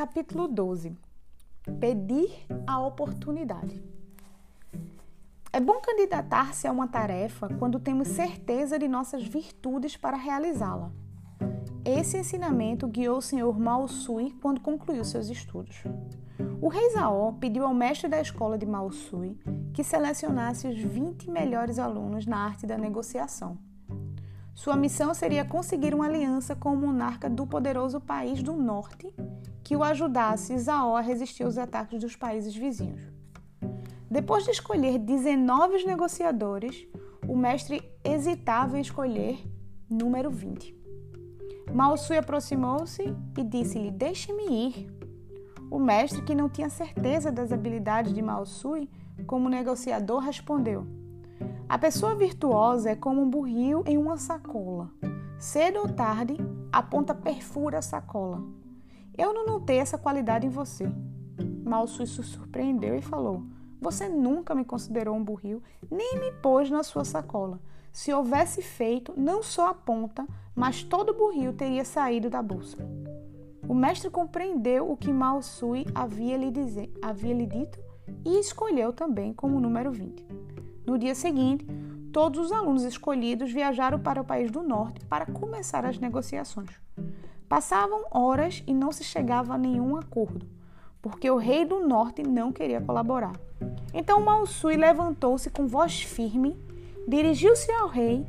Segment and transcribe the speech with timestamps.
[0.00, 0.96] Capítulo 12
[1.78, 3.84] Pedir a oportunidade.
[5.52, 10.90] É bom candidatar-se a uma tarefa quando temos certeza de nossas virtudes para realizá-la.
[11.84, 13.58] Esse ensinamento guiou o Sr.
[13.58, 15.84] Mao Sui quando concluiu seus estudos.
[16.62, 19.38] O rei Zhao pediu ao mestre da escola de Mao Sui
[19.74, 23.58] que selecionasse os 20 melhores alunos na arte da negociação.
[24.54, 29.14] Sua missão seria conseguir uma aliança com o monarca do poderoso país do norte
[29.62, 33.00] que o ajudasse Zhao a resistir aos ataques dos países vizinhos.
[34.10, 36.86] Depois de escolher 19 negociadores,
[37.28, 39.38] o mestre hesitava em escolher
[39.88, 40.76] número 20.
[41.72, 45.00] Mao Sui aproximou-se e disse-lhe: Deixe-me ir.
[45.70, 48.88] O mestre, que não tinha certeza das habilidades de Mao Sui
[49.26, 50.84] como negociador, respondeu:
[51.70, 54.90] A pessoa virtuosa é como um burril em uma sacola.
[55.38, 56.36] Cedo ou tarde,
[56.72, 58.42] a ponta perfura a sacola.
[59.16, 60.90] Eu não notei essa qualidade em você.
[61.64, 63.44] Mao Sui se surpreendeu e falou:
[63.80, 67.60] Você nunca me considerou um burril, nem me pôs na sua sacola.
[67.92, 72.78] Se houvesse feito, não só a ponta, mas todo o burril teria saído da bolsa.
[73.68, 76.36] O mestre compreendeu o que Mao Sui havia
[77.00, 77.78] havia lhe dito
[78.24, 80.50] e escolheu também como número 20.
[80.90, 81.64] No dia seguinte,
[82.12, 86.68] todos os alunos escolhidos viajaram para o país do norte para começar as negociações.
[87.48, 90.44] Passavam horas e não se chegava a nenhum acordo,
[91.00, 93.34] porque o rei do norte não queria colaborar.
[93.94, 96.58] Então Mao Sui levantou-se com voz firme,
[97.06, 98.26] dirigiu-se ao rei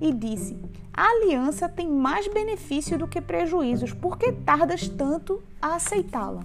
[0.00, 0.60] e disse:
[0.92, 6.42] A aliança tem mais benefício do que prejuízos, por que tardas tanto a aceitá-la?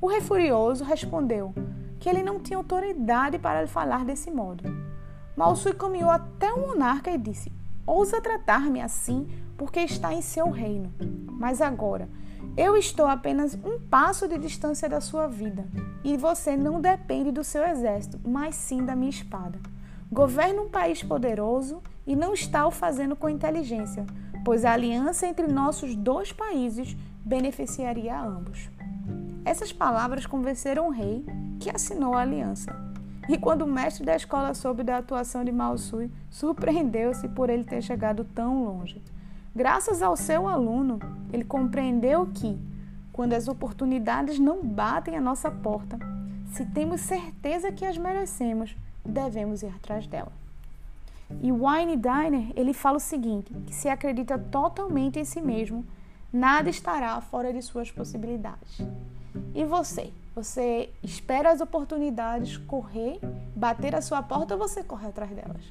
[0.00, 1.52] O rei furioso respondeu
[2.00, 4.75] que ele não tinha autoridade para lhe falar desse modo.
[5.36, 7.52] Malsui caminhou até o monarca e disse:
[7.86, 10.92] Ousa tratar-me assim porque está em seu reino.
[11.38, 12.08] Mas agora,
[12.56, 15.66] eu estou apenas um passo de distância da sua vida
[16.02, 19.58] e você não depende do seu exército, mas sim da minha espada.
[20.10, 24.06] Governa um país poderoso e não está o fazendo com inteligência,
[24.44, 28.70] pois a aliança entre nossos dois países beneficiaria a ambos.
[29.44, 31.24] Essas palavras convenceram o rei,
[31.60, 32.85] que assinou a aliança.
[33.28, 37.64] E quando o mestre da escola soube da atuação de Mao Sui, surpreendeu-se por ele
[37.64, 39.02] ter chegado tão longe.
[39.54, 41.00] Graças ao seu aluno,
[41.32, 42.56] ele compreendeu que,
[43.12, 45.98] quando as oportunidades não batem à nossa porta,
[46.52, 50.32] se temos certeza que as merecemos, devemos ir atrás dela.
[51.42, 55.84] E Wine Diner, ele fala o seguinte, que se acredita totalmente em si mesmo,
[56.32, 58.80] nada estará fora de suas possibilidades.
[59.54, 60.12] E você?
[60.34, 63.18] Você espera as oportunidades correr,
[63.54, 65.62] bater a sua porta ou você corre atrás delas?